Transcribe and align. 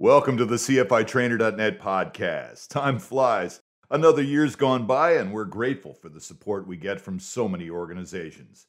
Welcome 0.00 0.36
to 0.36 0.44
the 0.44 0.54
CFITrainer.net 0.54 1.80
podcast. 1.80 2.68
Time 2.68 3.00
flies. 3.00 3.62
Another 3.90 4.22
year's 4.22 4.54
gone 4.54 4.86
by, 4.86 5.14
and 5.14 5.32
we're 5.32 5.44
grateful 5.44 5.92
for 5.92 6.08
the 6.08 6.20
support 6.20 6.68
we 6.68 6.76
get 6.76 7.00
from 7.00 7.18
so 7.18 7.48
many 7.48 7.68
organizations. 7.68 8.68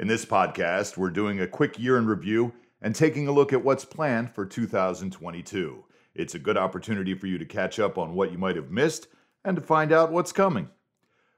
In 0.00 0.08
this 0.08 0.24
podcast, 0.24 0.96
we're 0.96 1.10
doing 1.10 1.38
a 1.40 1.46
quick 1.46 1.78
year 1.78 1.96
in 1.96 2.08
review 2.08 2.54
and 2.82 2.92
taking 2.92 3.28
a 3.28 3.32
look 3.32 3.52
at 3.52 3.62
what's 3.62 3.84
planned 3.84 4.34
for 4.34 4.44
2022. 4.44 5.84
It's 6.12 6.34
a 6.34 6.40
good 6.40 6.56
opportunity 6.56 7.14
for 7.14 7.28
you 7.28 7.38
to 7.38 7.44
catch 7.44 7.78
up 7.78 7.96
on 7.96 8.16
what 8.16 8.32
you 8.32 8.38
might 8.38 8.56
have 8.56 8.72
missed 8.72 9.06
and 9.44 9.54
to 9.54 9.62
find 9.62 9.92
out 9.92 10.10
what's 10.10 10.32
coming. 10.32 10.68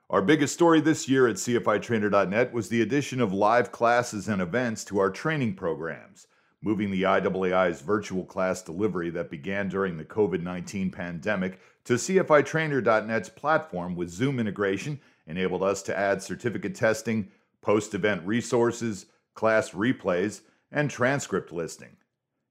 Our 0.08 0.22
biggest 0.22 0.54
story 0.54 0.80
this 0.80 1.10
year 1.10 1.28
at 1.28 1.36
CFITrainer.net 1.36 2.54
was 2.54 2.70
the 2.70 2.80
addition 2.80 3.20
of 3.20 3.34
live 3.34 3.70
classes 3.70 4.28
and 4.28 4.40
events 4.40 4.82
to 4.86 4.98
our 4.98 5.10
training 5.10 5.56
programs 5.56 6.26
moving 6.66 6.90
the 6.90 7.04
IAAI's 7.04 7.80
virtual 7.80 8.24
class 8.24 8.60
delivery 8.60 9.08
that 9.08 9.30
began 9.30 9.68
during 9.68 9.96
the 9.96 10.04
COVID 10.04 10.42
19 10.42 10.90
pandemic 10.90 11.60
to 11.84 11.92
CFITrainer.net's 11.92 13.28
platform 13.28 13.94
with 13.94 14.10
Zoom 14.10 14.40
integration 14.40 15.00
enabled 15.28 15.62
us 15.62 15.80
to 15.82 15.96
add 15.96 16.20
certificate 16.20 16.74
testing, 16.74 17.28
post 17.62 17.94
event 17.94 18.26
resources, 18.26 19.06
class 19.34 19.70
replays, 19.70 20.40
and 20.72 20.90
transcript 20.90 21.52
listing. 21.52 21.98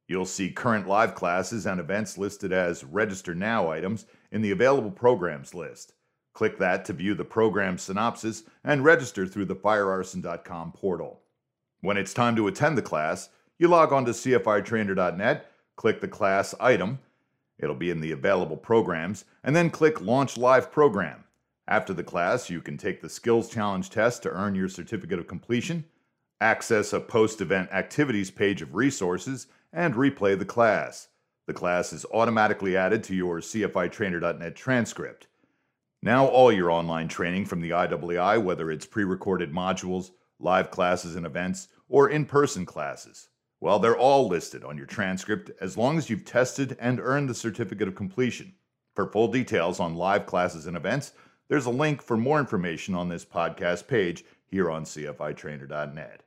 You'll 0.08 0.24
see 0.24 0.50
current 0.50 0.88
live 0.88 1.14
classes 1.14 1.66
and 1.66 1.82
events 1.82 2.18
listed 2.18 2.54
as 2.54 2.86
Register 2.86 3.36
Now 3.36 3.70
items 3.70 4.06
in 4.32 4.42
the 4.42 4.52
available 4.52 4.92
programs 4.92 5.54
list. 5.54 5.92
Click 6.34 6.58
that 6.60 6.86
to 6.86 6.94
view 6.94 7.16
the 7.16 7.26
program 7.26 7.78
synopsis 7.78 8.44
and 8.64 8.86
register 8.86 9.28
through 9.28 9.46
the 9.46 9.56
firearson.com 9.58 10.72
portal. 10.72 11.20
When 11.82 11.98
it's 11.98 12.14
time 12.14 12.38
to 12.38 12.48
attend 12.48 12.78
the 12.78 12.82
class, 12.82 13.28
you 13.58 13.68
log 13.68 13.94
on 13.94 14.06
to 14.06 14.12
CFITrainer.net, 14.12 15.52
click 15.76 16.02
the 16.02 16.08
class 16.08 16.54
item, 16.60 17.00
it'll 17.58 17.76
be 17.76 17.90
in 17.90 18.02
the 18.02 18.12
available 18.12 18.58
programs, 18.58 19.26
and 19.44 19.56
then 19.56 19.70
click 19.70 20.02
Launch 20.02 20.38
Live 20.38 20.72
Program. 20.72 21.24
After 21.68 21.94
the 21.94 22.04
class, 22.04 22.50
you 22.50 22.62
can 22.62 22.78
take 22.78 23.02
the 23.02 23.10
Skills 23.10 23.50
Challenge 23.50 23.90
test 23.90 24.24
to 24.24 24.30
earn 24.30 24.56
your 24.56 24.70
certificate 24.70 25.20
of 25.20 25.28
completion, 25.28 25.86
access 26.40 26.94
a 26.94 27.00
post 27.00 27.42
event 27.42 27.72
activities 27.72 28.30
page 28.30 28.62
of 28.62 28.76
resources, 28.76 29.48
and 29.72 29.96
replay 29.96 30.38
the 30.38 30.46
class. 30.46 31.08
The 31.48 31.54
class 31.54 31.94
is 31.94 32.06
automatically 32.14 32.76
added 32.76 33.04
to 33.06 33.16
your 33.16 33.40
CFITrainer.net 33.40 34.56
transcript. 34.56 35.28
Now, 36.02 36.28
all 36.28 36.52
your 36.52 36.70
online 36.70 37.08
training 37.08 37.46
from 37.46 37.62
the 37.62 37.72
IAAI, 37.72 38.44
whether 38.44 38.70
it's 38.70 38.86
pre 38.86 39.04
recorded 39.04 39.52
modules, 39.52 40.12
live 40.40 40.70
classes 40.70 41.16
and 41.16 41.26
events, 41.26 41.68
or 41.88 42.10
in 42.10 42.26
person 42.26 42.66
classes, 42.66 43.30
well, 43.60 43.80
they're 43.80 43.98
all 43.98 44.28
listed 44.28 44.64
on 44.64 44.78
your 44.78 44.86
transcript 44.86 45.52
as 45.62 45.78
long 45.78 45.98
as 45.98 46.10
you've 46.10 46.26
tested 46.26 46.78
and 46.80 47.00
earned 47.00 47.30
the 47.30 47.34
certificate 47.34 47.88
of 47.88 47.96
completion. 47.96 48.54
For 48.94 49.06
full 49.06 49.28
details 49.28 49.80
on 49.80 49.96
live 49.96 50.26
classes 50.26 50.68
and 50.68 50.78
events, 50.78 51.14
there's 51.48 51.66
a 51.66 51.72
link 51.72 52.02
for 52.02 52.18
more 52.18 52.40
information 52.40 52.96
on 52.96 53.10
this 53.10 53.26
podcast 53.26 53.88
page 53.88 54.24
here 54.46 54.70
on 54.72 54.84
CFITrainer.net. 54.84 56.22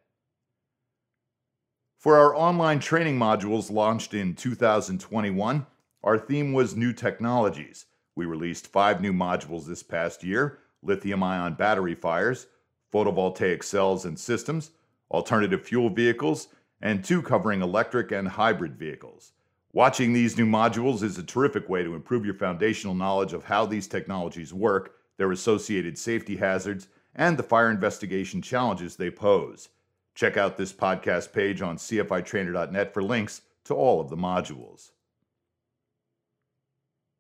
For 1.99 2.17
our 2.17 2.35
online 2.35 2.79
training 2.79 3.19
modules 3.19 3.73
launched 3.73 4.15
in 4.15 4.35
2021, 4.35 5.67
our 6.05 6.19
theme 6.19 6.53
was 6.53 6.77
New 6.77 6.93
Technologies. 6.93 7.87
We 8.15 8.27
released 8.27 8.69
five 8.69 9.01
new 9.01 9.13
modules 9.13 9.67
this 9.67 9.83
past 9.83 10.23
year 10.23 10.61
lithium 10.83 11.23
ion 11.23 11.55
battery 11.55 11.95
fires, 11.95 12.47
photovoltaic 12.93 13.65
cells 13.65 14.05
and 14.05 14.19
systems, 14.19 14.71
alternative 15.11 15.63
fuel 15.67 15.91
vehicles, 15.91 16.49
and 16.81 17.05
two 17.05 17.23
covering 17.23 17.63
electric 17.63 18.13
and 18.13 18.29
hybrid 18.29 18.77
vehicles. 18.77 19.33
Watching 19.73 20.13
these 20.13 20.39
new 20.39 20.47
modules 20.47 21.03
is 21.03 21.19
a 21.19 21.23
terrific 21.23 21.69
way 21.69 21.83
to 21.83 21.95
improve 21.95 22.25
your 22.25 22.35
foundational 22.35 22.95
knowledge 22.95 23.33
of 23.33 23.45
how 23.45 23.67
these 23.67 23.87
technologies 23.87 24.55
work, 24.55 24.95
their 25.19 25.31
associated 25.31 25.99
safety 25.99 26.37
hazards, 26.37 26.89
and 27.15 27.37
the 27.37 27.43
fire 27.43 27.71
investigation 27.71 28.41
challenges 28.41 28.97
they 28.97 29.11
pose. 29.11 29.69
Check 30.15 30.37
out 30.37 30.57
this 30.57 30.73
podcast 30.73 31.33
page 31.33 31.63
on 31.63 31.77
CFITrainer.net 31.77 32.95
for 32.95 33.03
links 33.03 33.43
to 33.65 33.75
all 33.75 34.01
of 34.01 34.09
the 34.09 34.17
modules. 34.17 34.91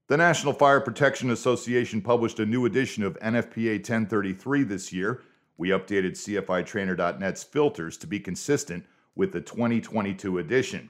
The 0.09 0.17
National 0.17 0.55
Fire 0.55 0.81
Protection 0.81 1.31
Association 1.31 2.01
published 2.01 2.41
a 2.41 2.47
new 2.47 2.65
edition 2.65 3.05
of 3.05 3.19
NFPA 3.21 3.75
1033 3.75 4.65
this 4.65 4.91
year. 4.91 5.23
We 5.59 5.69
updated 5.69 6.13
CFITrainer.net's 6.13 7.45
filters 7.45 7.99
to 7.99 8.07
be 8.07 8.19
consistent 8.19 8.87
with 9.19 9.33
the 9.33 9.41
2022 9.41 10.39
edition. 10.39 10.89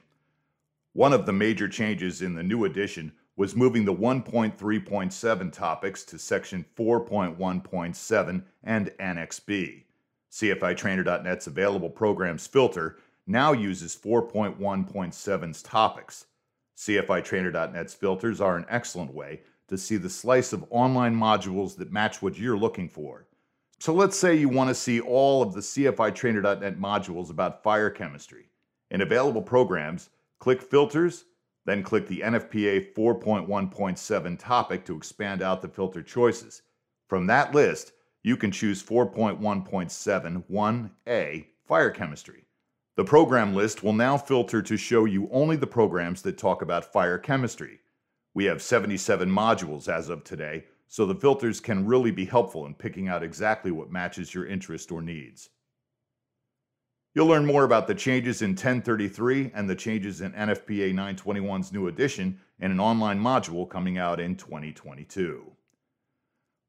One 0.93 1.11
of 1.11 1.25
the 1.25 1.33
major 1.33 1.67
changes 1.67 2.21
in 2.21 2.35
the 2.35 2.43
new 2.43 2.63
edition 2.63 3.11
was 3.35 3.55
moving 3.55 3.85
the 3.85 3.93
1.3.7 3.93 5.51
topics 5.51 6.03
to 6.03 6.19
section 6.19 6.63
4.1.7 6.77 8.43
and 8.63 8.91
Annex 8.99 9.39
B. 9.39 9.85
CFITrainer.net's 10.31 11.47
available 11.47 11.89
programs 11.89 12.45
filter 12.45 12.97
now 13.25 13.51
uses 13.51 13.95
4.1.7's 13.95 15.63
topics. 15.63 16.25
CFITrainer.net's 16.77 17.93
filters 17.95 18.39
are 18.39 18.57
an 18.57 18.65
excellent 18.69 19.13
way 19.13 19.41
to 19.69 19.77
see 19.77 19.97
the 19.97 20.09
slice 20.09 20.53
of 20.53 20.65
online 20.69 21.15
modules 21.15 21.75
that 21.77 21.91
match 21.91 22.21
what 22.21 22.37
you're 22.37 22.57
looking 22.57 22.89
for. 22.89 23.25
So 23.81 23.93
let's 23.93 24.17
say 24.17 24.35
you 24.35 24.49
want 24.49 24.67
to 24.67 24.75
see 24.75 24.99
all 24.99 25.41
of 25.41 25.53
the 25.53 25.61
CFITrainer.net 25.61 26.77
modules 26.77 27.29
about 27.29 27.63
fire 27.63 27.89
chemistry. 27.89 28.49
In 28.91 28.99
available 28.99 29.41
programs, 29.41 30.09
click 30.39 30.61
Filters, 30.61 31.23
then 31.65 31.81
click 31.81 32.05
the 32.07 32.19
NFPA 32.19 32.93
4.1.7 32.93 34.37
topic 34.37 34.83
to 34.85 34.97
expand 34.97 35.41
out 35.41 35.61
the 35.61 35.69
filter 35.69 36.03
choices. 36.03 36.61
From 37.07 37.25
that 37.27 37.55
list, 37.55 37.93
you 38.21 38.35
can 38.35 38.51
choose 38.51 38.83
4.1.7 38.83 41.39
Fire 41.65 41.91
Chemistry. 41.91 42.43
The 42.97 43.05
program 43.05 43.55
list 43.55 43.81
will 43.81 43.93
now 43.93 44.17
filter 44.17 44.61
to 44.61 44.75
show 44.75 45.05
you 45.05 45.29
only 45.31 45.55
the 45.55 45.65
programs 45.65 46.21
that 46.23 46.37
talk 46.37 46.61
about 46.61 46.91
fire 46.91 47.17
chemistry. 47.17 47.79
We 48.33 48.43
have 48.43 48.61
77 48.61 49.29
modules 49.29 49.87
as 49.87 50.09
of 50.09 50.25
today, 50.25 50.65
so 50.89 51.05
the 51.05 51.15
filters 51.15 51.59
can 51.59 51.85
really 51.85 52.09
be 52.09 52.25
helpful 52.25 52.65
in 52.65 52.73
picking 52.73 53.07
out 53.07 53.23
exactly 53.23 53.69
what 53.69 53.91
matches 53.91 54.33
your 54.33 54.47
interest 54.47 54.91
or 54.91 55.03
needs. 55.03 55.49
You'll 57.13 57.27
learn 57.27 57.45
more 57.45 57.63
about 57.63 57.87
the 57.87 57.95
changes 57.95 58.41
in 58.41 58.51
1033 58.51 59.51
and 59.53 59.69
the 59.69 59.75
changes 59.75 60.21
in 60.21 60.31
NFPA 60.31 60.93
921's 60.93 61.71
new 61.71 61.87
edition 61.87 62.39
in 62.59 62.71
an 62.71 62.79
online 62.79 63.19
module 63.19 63.69
coming 63.69 63.99
out 63.99 64.19
in 64.19 64.35
2022. 64.35 65.51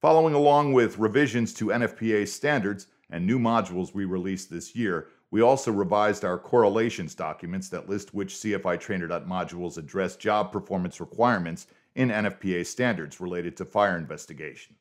Following 0.03 0.35
along 0.35 0.75
with 0.75 0.99
revisions 0.99 1.55
to 1.55 1.67
NFPA 1.67 2.29
standards 2.29 2.89
and 3.11 3.27
new 3.27 3.39
modules 3.39 3.95
we 3.95 4.05
released 4.05 4.51
this 4.51 4.77
year, 4.77 5.09
we 5.31 5.41
also 5.41 5.71
revised 5.71 6.25
our 6.25 6.39
correlations 6.39 7.15
documents 7.15 7.69
that 7.71 7.89
list 7.89 8.13
which 8.13 8.35
CFI 8.35 8.79
trainer 8.81 9.09
modules 9.09 9.79
address 9.79 10.17
job 10.17 10.53
performance 10.53 11.01
requirements 11.01 11.69
in 11.95 12.09
NFPA 12.09 12.67
standards 12.67 13.21
related 13.21 13.57
to 13.57 13.65
fire 13.65 13.97
investigation. 13.97 14.77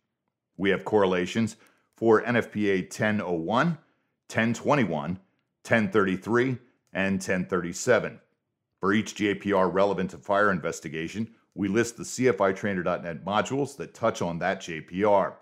We 0.57 0.69
have 0.69 0.85
correlations 0.85 1.55
for 1.95 2.21
NFPA 2.21 2.83
1001, 2.83 3.67
1021, 3.67 5.09
1033, 5.11 6.57
and 6.93 7.13
1037. 7.13 8.19
For 8.79 8.93
each 8.93 9.15
JPR 9.15 9.73
relevant 9.73 10.11
to 10.11 10.17
fire 10.17 10.51
investigation, 10.51 11.29
we 11.55 11.67
list 11.67 11.97
the 11.97 12.03
CFITrainer.net 12.03 13.25
modules 13.25 13.75
that 13.77 13.93
touch 13.93 14.21
on 14.21 14.39
that 14.39 14.61
JPR. 14.61 15.33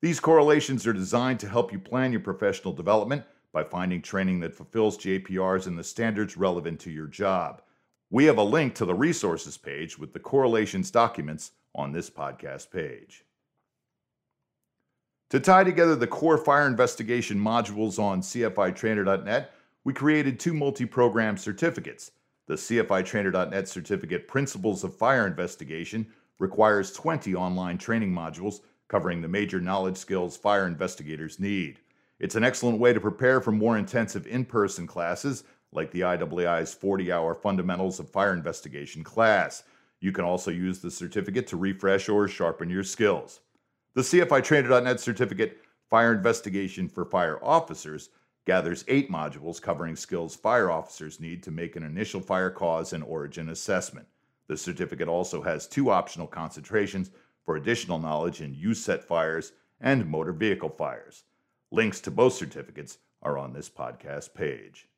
These 0.00 0.18
correlations 0.18 0.86
are 0.86 0.92
designed 0.92 1.38
to 1.40 1.48
help 1.48 1.72
you 1.72 1.78
plan 1.78 2.10
your 2.10 2.22
professional 2.22 2.72
development 2.72 3.22
by 3.52 3.64
finding 3.64 4.02
training 4.02 4.40
that 4.40 4.54
fulfills 4.54 4.98
JPRs 4.98 5.66
and 5.66 5.78
the 5.78 5.84
standards 5.84 6.36
relevant 6.36 6.80
to 6.80 6.90
your 6.90 7.06
job. 7.06 7.62
We 8.12 8.24
have 8.24 8.38
a 8.38 8.42
link 8.42 8.74
to 8.74 8.84
the 8.84 8.94
resources 8.94 9.56
page 9.56 9.96
with 9.96 10.12
the 10.12 10.18
correlations 10.18 10.90
documents 10.90 11.52
on 11.76 11.92
this 11.92 12.10
podcast 12.10 12.72
page. 12.72 13.24
To 15.30 15.38
tie 15.38 15.62
together 15.62 15.94
the 15.94 16.08
core 16.08 16.36
fire 16.36 16.66
investigation 16.66 17.38
modules 17.38 18.00
on 18.00 18.20
CFITrainer.net, 18.20 19.52
we 19.84 19.92
created 19.92 20.40
two 20.40 20.52
multi 20.52 20.84
program 20.86 21.36
certificates. 21.36 22.10
The 22.48 22.54
CFITrainer.net 22.54 23.68
certificate 23.68 24.26
Principles 24.26 24.82
of 24.82 24.96
Fire 24.96 25.28
Investigation 25.28 26.08
requires 26.40 26.92
20 26.92 27.36
online 27.36 27.78
training 27.78 28.12
modules 28.12 28.60
covering 28.88 29.22
the 29.22 29.28
major 29.28 29.60
knowledge 29.60 29.96
skills 29.96 30.36
fire 30.36 30.66
investigators 30.66 31.38
need. 31.38 31.78
It's 32.18 32.34
an 32.34 32.42
excellent 32.42 32.80
way 32.80 32.92
to 32.92 33.00
prepare 33.00 33.40
for 33.40 33.52
more 33.52 33.78
intensive 33.78 34.26
in 34.26 34.44
person 34.44 34.84
classes 34.84 35.44
like 35.72 35.90
the 35.90 36.00
IAAI's 36.00 36.74
40 36.74 37.12
hour 37.12 37.34
Fundamentals 37.34 38.00
of 38.00 38.10
Fire 38.10 38.32
Investigation 38.32 39.04
class. 39.04 39.62
You 40.00 40.12
can 40.12 40.24
also 40.24 40.50
use 40.50 40.80
the 40.80 40.90
certificate 40.90 41.46
to 41.48 41.56
refresh 41.56 42.08
or 42.08 42.26
sharpen 42.26 42.70
your 42.70 42.84
skills. 42.84 43.40
The 43.94 44.02
CFITrainer.net 44.02 45.00
certificate, 45.00 45.58
Fire 45.88 46.12
Investigation 46.12 46.88
for 46.88 47.04
Fire 47.04 47.38
Officers, 47.42 48.10
gathers 48.46 48.84
eight 48.88 49.10
modules 49.10 49.60
covering 49.60 49.94
skills 49.94 50.34
fire 50.34 50.70
officers 50.70 51.20
need 51.20 51.42
to 51.42 51.50
make 51.50 51.76
an 51.76 51.82
initial 51.82 52.20
fire 52.20 52.50
cause 52.50 52.92
and 52.92 53.04
origin 53.04 53.50
assessment. 53.50 54.06
The 54.48 54.56
certificate 54.56 55.08
also 55.08 55.42
has 55.42 55.68
two 55.68 55.90
optional 55.90 56.26
concentrations 56.26 57.10
for 57.44 57.56
additional 57.56 57.98
knowledge 57.98 58.40
in 58.40 58.56
USET 58.56 59.04
fires 59.04 59.52
and 59.80 60.06
motor 60.06 60.32
vehicle 60.32 60.70
fires. 60.70 61.24
Links 61.70 62.00
to 62.00 62.10
both 62.10 62.32
certificates 62.32 62.98
are 63.22 63.38
on 63.38 63.52
this 63.52 63.68
podcast 63.70 64.34
page. 64.34 64.88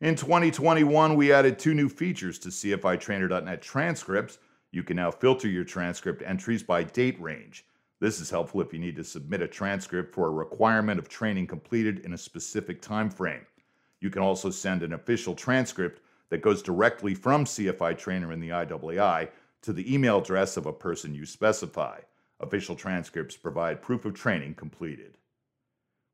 In 0.00 0.14
2021, 0.14 1.14
we 1.14 1.30
added 1.30 1.58
two 1.58 1.74
new 1.74 1.90
features 1.90 2.38
to 2.38 2.48
CFITrainer.net 2.48 3.60
transcripts. 3.60 4.38
You 4.70 4.82
can 4.82 4.96
now 4.96 5.10
filter 5.10 5.46
your 5.46 5.64
transcript 5.64 6.22
entries 6.24 6.62
by 6.62 6.84
date 6.84 7.20
range. 7.20 7.66
This 8.00 8.18
is 8.18 8.30
helpful 8.30 8.62
if 8.62 8.72
you 8.72 8.78
need 8.78 8.96
to 8.96 9.04
submit 9.04 9.42
a 9.42 9.46
transcript 9.46 10.14
for 10.14 10.28
a 10.28 10.30
requirement 10.30 10.98
of 10.98 11.10
training 11.10 11.48
completed 11.48 11.98
in 11.98 12.14
a 12.14 12.18
specific 12.18 12.80
time 12.80 13.10
frame. 13.10 13.44
You 14.00 14.08
can 14.08 14.22
also 14.22 14.48
send 14.48 14.82
an 14.82 14.94
official 14.94 15.34
transcript 15.34 16.00
that 16.30 16.40
goes 16.40 16.62
directly 16.62 17.14
from 17.14 17.44
CFI 17.44 17.98
Trainer 17.98 18.32
in 18.32 18.40
the 18.40 18.48
IAAI 18.48 19.28
to 19.60 19.72
the 19.74 19.94
email 19.94 20.20
address 20.20 20.56
of 20.56 20.64
a 20.64 20.72
person 20.72 21.14
you 21.14 21.26
specify. 21.26 21.98
Official 22.40 22.74
transcripts 22.74 23.36
provide 23.36 23.82
proof 23.82 24.06
of 24.06 24.14
training 24.14 24.54
completed. 24.54 25.18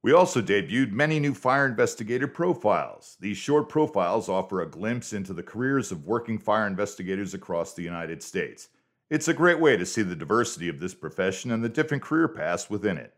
We 0.06 0.12
also 0.12 0.41
debuted 0.41 0.93
many 0.93 1.19
new 1.19 1.35
fire 1.35 1.67
investigator 1.67 2.29
profiles. 2.29 3.17
These 3.19 3.38
short 3.38 3.69
profiles 3.69 4.29
offer 4.29 4.62
a 4.62 4.70
glimpse 4.70 5.12
into 5.12 5.32
the 5.32 5.43
careers 5.43 5.91
of 5.91 6.06
working 6.06 6.38
fire 6.38 6.69
investigators 6.69 7.35
across 7.35 7.75
the 7.75 7.82
United 7.82 8.23
States. 8.23 8.69
It's 9.11 9.26
a 9.26 9.35
great 9.35 9.58
way 9.58 9.76
to 9.76 9.85
see 9.85 10.03
the 10.03 10.14
diversity 10.14 10.69
of 10.69 10.79
this 10.79 10.94
profession 10.94 11.50
and 11.50 11.64
the 11.64 11.69
different 11.69 12.05
career 12.05 12.29
paths 12.29 12.70
within 12.70 12.99
it. 12.99 13.14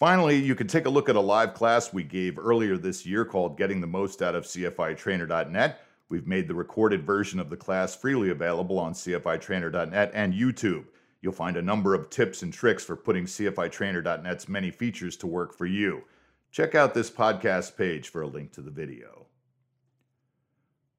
Finally, 0.00 0.34
you 0.34 0.56
can 0.56 0.66
take 0.66 0.86
a 0.86 0.90
look 0.90 1.08
at 1.08 1.14
a 1.14 1.20
live 1.20 1.54
class 1.54 1.92
we 1.92 2.02
gave 2.02 2.36
earlier 2.36 2.76
this 2.76 3.06
year 3.06 3.24
called 3.24 3.56
Getting 3.56 3.80
the 3.80 3.86
Most 3.86 4.22
Out 4.22 4.34
of 4.34 4.46
CFITrainer.net. 4.46 5.80
We've 6.08 6.26
made 6.26 6.48
the 6.48 6.56
recorded 6.56 7.06
version 7.06 7.38
of 7.38 7.50
the 7.50 7.56
class 7.56 7.94
freely 7.94 8.30
available 8.30 8.80
on 8.80 8.94
CFITrainer.net 8.94 10.10
and 10.12 10.34
YouTube. 10.34 10.86
You'll 11.22 11.32
find 11.32 11.56
a 11.56 11.62
number 11.62 11.94
of 11.94 12.08
tips 12.10 12.42
and 12.42 12.52
tricks 12.52 12.84
for 12.84 12.96
putting 12.96 13.24
CFITrainer.net's 13.24 14.48
many 14.48 14.70
features 14.70 15.16
to 15.18 15.26
work 15.26 15.52
for 15.56 15.66
you. 15.66 16.02
Check 16.50 16.74
out 16.74 16.94
this 16.94 17.10
podcast 17.10 17.76
page 17.76 18.08
for 18.08 18.22
a 18.22 18.26
link 18.26 18.52
to 18.52 18.62
the 18.62 18.70
video. 18.70 19.26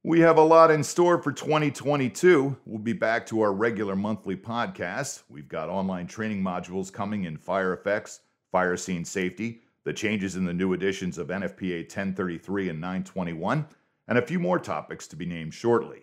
We 0.03 0.19
have 0.21 0.37
a 0.37 0.43
lot 0.43 0.71
in 0.71 0.83
store 0.83 1.21
for 1.21 1.31
2022. 1.31 2.57
We'll 2.65 2.79
be 2.79 2.93
back 2.93 3.25
to 3.27 3.41
our 3.41 3.53
regular 3.53 3.95
monthly 3.95 4.35
podcast. 4.35 5.23
We've 5.29 5.47
got 5.47 5.69
online 5.69 6.07
training 6.07 6.41
modules 6.41 6.91
coming 6.91 7.25
in 7.25 7.37
fire 7.37 7.73
effects, 7.73 8.21
fire 8.51 8.77
scene 8.77 9.05
safety, 9.05 9.61
the 9.83 9.93
changes 9.93 10.35
in 10.35 10.45
the 10.45 10.53
new 10.53 10.73
editions 10.73 11.17
of 11.17 11.27
NFPA 11.27 11.81
1033 11.81 12.69
and 12.69 12.81
921, 12.81 13.65
and 14.07 14.17
a 14.17 14.25
few 14.25 14.39
more 14.39 14.57
topics 14.59 15.07
to 15.07 15.15
be 15.15 15.25
named 15.25 15.53
shortly. 15.53 16.01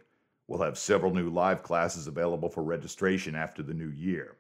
We'll 0.49 0.63
have 0.63 0.79
several 0.79 1.13
new 1.13 1.29
live 1.29 1.63
classes 1.63 2.07
available 2.07 2.49
for 2.49 2.63
registration 2.63 3.35
after 3.35 3.63
the 3.63 3.75
new 3.75 3.91
year. 3.91 4.39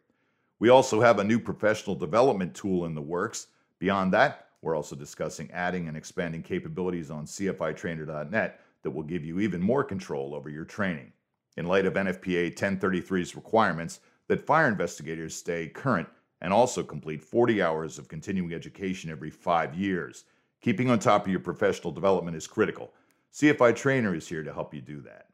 We 0.58 0.70
also 0.70 1.02
have 1.02 1.18
a 1.18 1.24
new 1.24 1.38
professional 1.38 1.94
development 1.94 2.54
tool 2.54 2.86
in 2.86 2.94
the 2.94 3.02
works. 3.02 3.48
Beyond 3.78 4.14
that, 4.14 4.48
we're 4.62 4.74
also 4.74 4.96
discussing 4.96 5.50
adding 5.52 5.86
and 5.86 5.96
expanding 5.96 6.42
capabilities 6.42 7.10
on 7.10 7.26
CFITrainer.net 7.26 8.60
that 8.82 8.90
will 8.90 9.02
give 9.02 9.22
you 9.22 9.38
even 9.38 9.60
more 9.60 9.84
control 9.84 10.34
over 10.34 10.48
your 10.48 10.64
training. 10.64 11.12
In 11.58 11.66
light 11.66 11.84
of 11.84 11.92
NFPA 11.92 12.54
1033's 12.54 13.36
requirements 13.36 14.00
that 14.28 14.46
fire 14.46 14.68
investigators 14.68 15.36
stay 15.36 15.68
current 15.68 16.08
and 16.40 16.54
also 16.54 16.82
complete 16.82 17.22
40 17.22 17.60
hours 17.60 17.98
of 17.98 18.08
continuing 18.08 18.54
education 18.54 19.10
every 19.10 19.30
five 19.30 19.74
years, 19.74 20.24
keeping 20.62 20.88
on 20.88 20.98
top 20.98 21.26
of 21.26 21.30
your 21.30 21.40
professional 21.40 21.92
development 21.92 22.36
is 22.36 22.46
critical. 22.46 22.94
CFI 23.34 23.76
Trainer 23.76 24.14
is 24.14 24.26
here 24.26 24.42
to 24.42 24.54
help 24.54 24.72
you 24.72 24.80
do 24.80 25.02
that. 25.02 25.26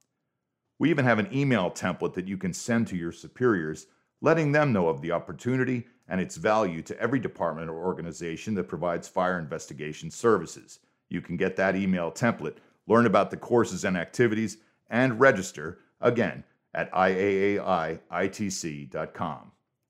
We 0.78 0.90
even 0.90 1.06
have 1.06 1.18
an 1.18 1.34
email 1.34 1.70
template 1.70 2.12
that 2.12 2.28
you 2.28 2.36
can 2.36 2.52
send 2.52 2.88
to 2.88 2.96
your 2.96 3.10
superiors, 3.10 3.86
letting 4.20 4.52
them 4.52 4.74
know 4.74 4.88
of 4.88 5.00
the 5.00 5.12
opportunity 5.12 5.86
and 6.08 6.20
its 6.20 6.36
value 6.36 6.82
to 6.82 7.00
every 7.00 7.18
department 7.18 7.68
or 7.68 7.84
organization 7.84 8.54
that 8.54 8.68
provides 8.68 9.08
fire 9.08 9.38
investigation 9.38 10.10
services. 10.10 10.78
You 11.08 11.20
can 11.20 11.36
get 11.36 11.56
that 11.56 11.76
email 11.76 12.10
template, 12.10 12.56
learn 12.86 13.06
about 13.06 13.30
the 13.30 13.36
courses 13.36 13.84
and 13.84 13.96
activities, 13.96 14.58
and 14.88 15.18
register 15.20 15.78
again 16.00 16.44
at 16.74 16.92
IAAIITC.com. 16.92 17.60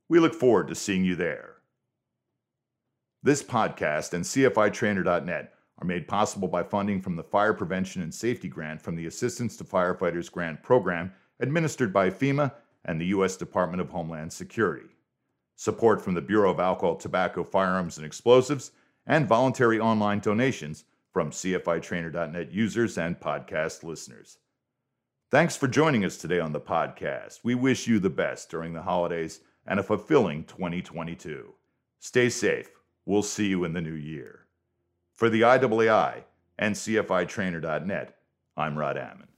We 0.08 0.20
look 0.20 0.34
forward 0.34 0.68
to 0.68 0.74
seeing 0.74 1.04
you 1.04 1.16
there. 1.16 1.56
This 3.22 3.42
podcast 3.42 4.12
and 4.14 4.24
CFITrainer.net 4.24 5.52
are 5.78 5.86
made 5.86 6.08
possible 6.08 6.48
by 6.48 6.62
funding 6.62 7.02
from 7.02 7.16
the 7.16 7.24
Fire 7.24 7.52
Prevention 7.52 8.00
and 8.02 8.14
Safety 8.14 8.48
Grant 8.48 8.80
from 8.80 8.96
the 8.96 9.06
Assistance 9.06 9.56
to 9.56 9.64
Firefighters 9.64 10.30
Grant 10.32 10.62
Program 10.62 11.12
administered 11.40 11.92
by 11.92 12.08
FEMA 12.08 12.52
and 12.84 12.98
the 13.00 13.06
U.S. 13.06 13.36
Department 13.36 13.80
of 13.80 13.90
Homeland 13.90 14.32
Security 14.32 14.95
support 15.56 16.00
from 16.00 16.14
the 16.14 16.20
Bureau 16.20 16.50
of 16.50 16.60
Alcohol, 16.60 16.96
Tobacco, 16.96 17.42
Firearms, 17.42 17.96
and 17.96 18.06
Explosives, 18.06 18.70
and 19.06 19.26
voluntary 19.26 19.80
online 19.80 20.20
donations 20.20 20.84
from 21.12 21.30
CFITrainer.net 21.30 22.52
users 22.52 22.98
and 22.98 23.18
podcast 23.18 23.82
listeners. 23.82 24.38
Thanks 25.30 25.56
for 25.56 25.66
joining 25.66 26.04
us 26.04 26.16
today 26.16 26.38
on 26.38 26.52
the 26.52 26.60
podcast. 26.60 27.40
We 27.42 27.54
wish 27.54 27.88
you 27.88 27.98
the 27.98 28.10
best 28.10 28.50
during 28.50 28.74
the 28.74 28.82
holidays 28.82 29.40
and 29.66 29.80
a 29.80 29.82
fulfilling 29.82 30.44
2022. 30.44 31.54
Stay 31.98 32.28
safe. 32.28 32.70
We'll 33.04 33.22
see 33.22 33.46
you 33.46 33.64
in 33.64 33.72
the 33.72 33.80
new 33.80 33.94
year. 33.94 34.46
For 35.14 35.30
the 35.30 35.40
IAAI 35.40 36.24
and 36.58 36.74
CFITrainer.net, 36.74 38.16
I'm 38.56 38.78
Rod 38.78 38.96
Ammon. 38.96 39.28